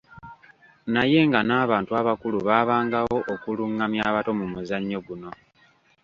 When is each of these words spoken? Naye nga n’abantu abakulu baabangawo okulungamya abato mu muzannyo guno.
Naye 0.93 1.19
nga 1.27 1.39
n’abantu 1.47 1.91
abakulu 2.01 2.37
baabangawo 2.47 3.17
okulungamya 3.33 4.01
abato 4.09 4.31
mu 4.39 4.45
muzannyo 4.53 4.99
guno. 5.07 5.31